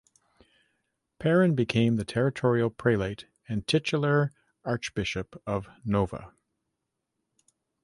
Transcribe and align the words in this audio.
Perrin 1.19 1.53
became 1.53 1.95
the 1.97 2.03
Territorial 2.05 2.71
Prelate 2.71 3.25
and 3.47 3.67
titular 3.67 4.31
archbishop 4.65 5.39
of 5.45 5.69
Nova. 5.85 6.33